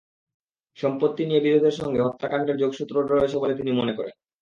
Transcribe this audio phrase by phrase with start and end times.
[0.77, 4.15] সম্পত্তি নিয়ে বিরোধের সঙ্গে হত্যাকাণ্ডের যোগসূত্র রয়েছে বলে তিনি মনে করেন।